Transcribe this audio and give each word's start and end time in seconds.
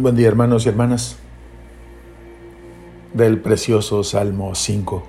Buen 0.00 0.16
día 0.16 0.26
hermanos 0.26 0.64
y 0.64 0.70
hermanas 0.70 1.16
del 3.12 3.42
precioso 3.42 4.02
Salmo 4.02 4.54
5. 4.54 5.02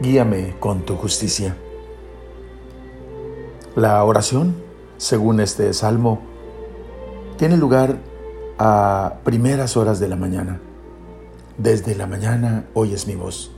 Guíame 0.00 0.56
con 0.58 0.82
tu 0.82 0.96
justicia. 0.96 1.56
La 3.76 4.02
oración, 4.02 4.56
según 4.96 5.38
este 5.38 5.72
salmo, 5.74 6.20
tiene 7.38 7.56
lugar 7.56 7.98
a 8.58 9.20
primeras 9.22 9.76
horas 9.76 10.00
de 10.00 10.08
la 10.08 10.16
mañana. 10.16 10.60
Desde 11.56 11.94
la 11.94 12.08
mañana 12.08 12.66
oyes 12.74 13.06
mi 13.06 13.14
voz, 13.14 13.52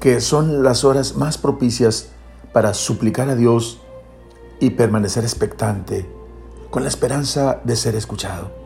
que 0.00 0.22
son 0.22 0.62
las 0.62 0.84
horas 0.84 1.16
más 1.16 1.36
propicias 1.36 2.08
para 2.54 2.72
suplicar 2.72 3.28
a 3.28 3.36
Dios 3.36 3.78
y 4.58 4.70
permanecer 4.70 5.22
expectante 5.22 6.08
con 6.70 6.82
la 6.82 6.88
esperanza 6.88 7.60
de 7.62 7.76
ser 7.76 7.94
escuchado 7.94 8.61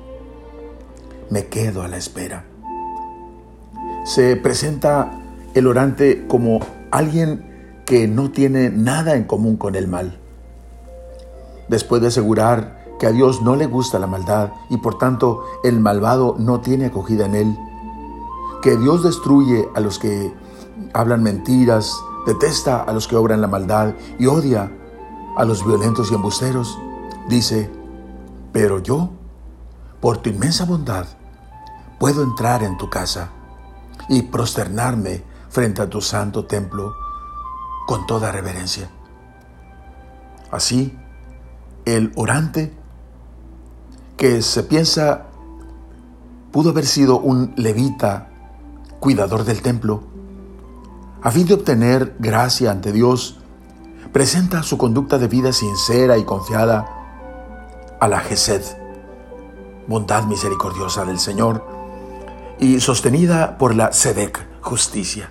me 1.30 1.46
quedo 1.46 1.82
a 1.82 1.88
la 1.88 1.96
espera. 1.96 2.44
Se 4.04 4.36
presenta 4.36 5.20
el 5.54 5.66
orante 5.66 6.26
como 6.28 6.60
alguien 6.90 7.82
que 7.84 8.08
no 8.08 8.30
tiene 8.30 8.70
nada 8.70 9.16
en 9.16 9.24
común 9.24 9.56
con 9.56 9.74
el 9.74 9.88
mal. 9.88 10.18
Después 11.68 12.02
de 12.02 12.08
asegurar 12.08 12.84
que 12.98 13.06
a 13.06 13.12
Dios 13.12 13.42
no 13.42 13.56
le 13.56 13.66
gusta 13.66 13.98
la 13.98 14.06
maldad 14.06 14.52
y 14.70 14.78
por 14.78 14.98
tanto 14.98 15.42
el 15.64 15.80
malvado 15.80 16.36
no 16.38 16.60
tiene 16.60 16.86
acogida 16.86 17.26
en 17.26 17.34
él, 17.34 17.58
que 18.62 18.76
Dios 18.76 19.02
destruye 19.02 19.68
a 19.74 19.80
los 19.80 19.98
que 19.98 20.32
hablan 20.92 21.22
mentiras, 21.22 21.94
detesta 22.26 22.82
a 22.82 22.92
los 22.92 23.06
que 23.06 23.16
obran 23.16 23.40
la 23.40 23.48
maldad 23.48 23.94
y 24.18 24.26
odia 24.26 24.72
a 25.36 25.44
los 25.44 25.64
violentos 25.64 26.10
y 26.10 26.14
embusteros, 26.14 26.78
dice, 27.28 27.70
pero 28.52 28.78
yo 28.78 29.10
por 30.00 30.18
tu 30.18 30.30
inmensa 30.30 30.64
bondad, 30.64 31.06
puedo 31.98 32.22
entrar 32.22 32.62
en 32.62 32.76
tu 32.76 32.90
casa 32.90 33.30
y 34.08 34.22
prosternarme 34.22 35.24
frente 35.48 35.82
a 35.82 35.88
tu 35.88 36.00
santo 36.00 36.44
templo 36.44 36.94
con 37.86 38.06
toda 38.06 38.32
reverencia. 38.32 38.90
Así, 40.50 40.96
el 41.84 42.12
orante, 42.16 42.74
que 44.16 44.42
se 44.42 44.62
piensa 44.62 45.26
pudo 46.52 46.70
haber 46.70 46.86
sido 46.86 47.18
un 47.18 47.52
levita, 47.56 48.30
cuidador 49.00 49.44
del 49.44 49.60
templo, 49.60 50.02
a 51.22 51.30
fin 51.30 51.46
de 51.46 51.54
obtener 51.54 52.16
gracia 52.18 52.70
ante 52.70 52.92
Dios, 52.92 53.40
presenta 54.12 54.62
su 54.62 54.78
conducta 54.78 55.18
de 55.18 55.28
vida 55.28 55.52
sincera 55.52 56.16
y 56.16 56.24
confiada 56.24 56.86
a 58.00 58.08
la 58.08 58.20
Gesed 58.20 58.62
bondad 59.86 60.24
misericordiosa 60.24 61.04
del 61.04 61.18
Señor, 61.18 61.64
y 62.58 62.80
sostenida 62.80 63.58
por 63.58 63.74
la 63.74 63.92
Sedec, 63.92 64.44
justicia. 64.62 65.30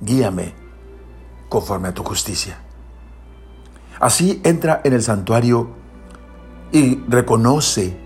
Guíame 0.00 0.54
conforme 1.48 1.88
a 1.88 1.94
tu 1.94 2.02
justicia. 2.02 2.58
Así 4.00 4.40
entra 4.44 4.80
en 4.84 4.92
el 4.92 5.02
santuario 5.02 5.70
y 6.72 6.96
reconoce 7.08 7.96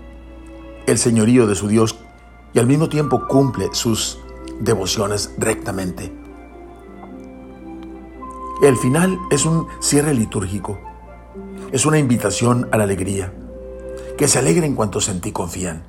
el 0.85 0.97
señorío 0.97 1.47
de 1.47 1.55
su 1.55 1.67
Dios 1.67 1.97
y 2.53 2.59
al 2.59 2.67
mismo 2.67 2.87
tiempo 2.87 3.27
cumple 3.27 3.69
sus 3.73 4.19
devociones 4.59 5.33
rectamente. 5.37 6.13
El 8.61 8.77
final 8.77 9.17
es 9.29 9.45
un 9.45 9.67
cierre 9.79 10.13
litúrgico, 10.13 10.79
es 11.71 11.85
una 11.85 11.99
invitación 11.99 12.67
a 12.71 12.77
la 12.77 12.83
alegría 12.83 13.33
que 14.17 14.27
se 14.27 14.39
alegren 14.39 14.75
cuantos 14.75 15.09
en 15.09 15.21
ti 15.21 15.31
confían. 15.31 15.83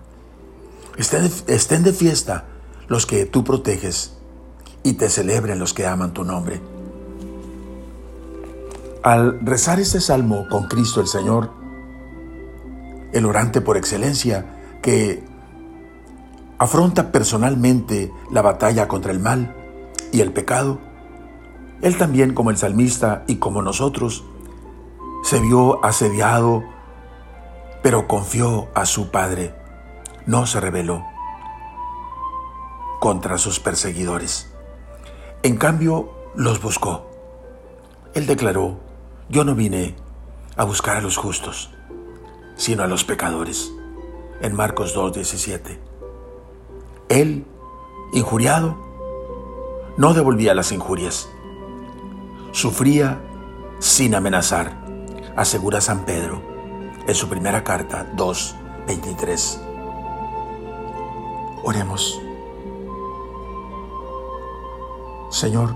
Estén 0.98 1.82
de, 1.84 1.92
fiesta 1.92 2.44
los 2.88 3.06
que 3.06 3.24
tú 3.24 3.44
proteges 3.44 4.16
y 4.82 4.94
te 4.94 5.08
celebren 5.08 5.58
los 5.58 5.72
que 5.72 5.86
aman 5.86 6.12
tu 6.12 6.24
nombre. 6.24 6.60
Al 9.02 9.40
rezar 9.40 9.80
este 9.80 10.00
salmo 10.00 10.46
con 10.50 10.66
Cristo 10.66 11.00
el 11.00 11.06
Señor, 11.06 11.50
el 13.12 13.24
orante 13.24 13.60
por 13.60 13.76
excelencia 13.76 14.78
que 14.82 15.22
afronta 16.58 17.12
personalmente 17.12 18.12
la 18.30 18.42
batalla 18.42 18.88
contra 18.88 19.12
el 19.12 19.20
mal 19.20 19.54
y 20.12 20.20
el 20.20 20.32
pecado, 20.32 20.80
él 21.80 21.96
también 21.96 22.34
como 22.34 22.50
el 22.50 22.56
salmista 22.56 23.24
y 23.28 23.36
como 23.36 23.62
nosotros, 23.62 24.24
se 25.22 25.38
vio 25.38 25.84
asediado 25.84 26.64
pero 27.82 28.08
confió 28.08 28.68
a 28.74 28.86
su 28.86 29.10
Padre, 29.10 29.54
no 30.26 30.46
se 30.46 30.60
rebeló 30.60 31.04
contra 33.00 33.38
sus 33.38 33.60
perseguidores. 33.60 34.52
En 35.42 35.56
cambio, 35.56 36.12
los 36.34 36.60
buscó. 36.60 37.10
Él 38.14 38.26
declaró, 38.26 38.80
yo 39.28 39.44
no 39.44 39.54
vine 39.54 39.94
a 40.56 40.64
buscar 40.64 40.96
a 40.96 41.00
los 41.00 41.16
justos, 41.16 41.70
sino 42.56 42.82
a 42.82 42.88
los 42.88 43.04
pecadores. 43.04 43.72
En 44.40 44.54
Marcos 44.54 44.96
2.17. 44.96 45.78
Él, 47.08 47.46
injuriado, 48.12 48.76
no 49.96 50.14
devolvía 50.14 50.54
las 50.54 50.72
injurias. 50.72 51.28
Sufría 52.52 53.20
sin 53.78 54.14
amenazar, 54.14 54.76
asegura 55.36 55.80
San 55.80 56.04
Pedro 56.04 56.57
en 57.08 57.14
su 57.14 57.26
primera 57.26 57.64
carta 57.64 58.06
2.23. 58.14 59.58
Oremos. 61.64 62.20
Señor, 65.30 65.74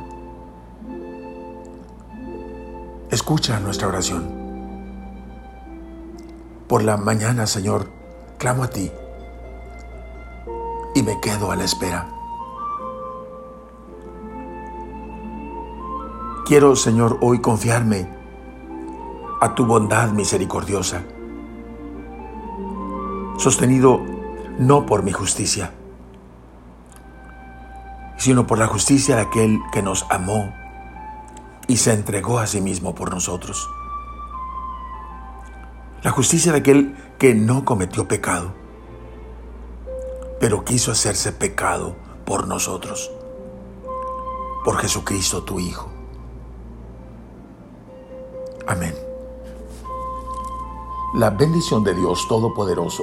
escucha 3.10 3.58
nuestra 3.60 3.88
oración. 3.88 4.30
Por 6.68 6.82
la 6.82 6.98
mañana, 6.98 7.46
Señor, 7.46 7.88
clamo 8.36 8.64
a 8.64 8.68
ti 8.68 8.92
y 10.94 11.02
me 11.02 11.18
quedo 11.18 11.50
a 11.50 11.56
la 11.56 11.64
espera. 11.64 12.08
Quiero, 16.44 16.76
Señor, 16.76 17.16
hoy 17.22 17.40
confiarme 17.40 18.06
a 19.40 19.54
tu 19.54 19.64
bondad 19.64 20.10
misericordiosa 20.10 21.02
sostenido 23.42 24.00
no 24.58 24.86
por 24.86 25.02
mi 25.02 25.10
justicia, 25.10 25.72
sino 28.16 28.46
por 28.46 28.58
la 28.58 28.68
justicia 28.68 29.16
de 29.16 29.22
aquel 29.22 29.58
que 29.72 29.82
nos 29.82 30.06
amó 30.10 30.54
y 31.66 31.76
se 31.76 31.92
entregó 31.92 32.38
a 32.38 32.46
sí 32.46 32.60
mismo 32.60 32.94
por 32.94 33.10
nosotros. 33.10 33.68
La 36.02 36.12
justicia 36.12 36.52
de 36.52 36.58
aquel 36.58 36.96
que 37.18 37.34
no 37.34 37.64
cometió 37.64 38.06
pecado, 38.06 38.52
pero 40.38 40.64
quiso 40.64 40.92
hacerse 40.92 41.32
pecado 41.32 41.96
por 42.24 42.46
nosotros, 42.46 43.10
por 44.64 44.78
Jesucristo 44.78 45.42
tu 45.42 45.58
Hijo. 45.58 45.90
Amén. 48.68 48.94
La 51.14 51.30
bendición 51.30 51.82
de 51.84 51.94
Dios 51.94 52.26
Todopoderoso, 52.28 53.02